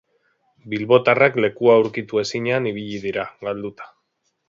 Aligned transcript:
Bilbotarrak 0.71 1.37
lekua 1.45 1.77
aurkitu 1.81 2.23
ezinean 2.25 2.73
ibili 2.73 3.07
dira, 3.07 3.31
galduta. 3.49 3.93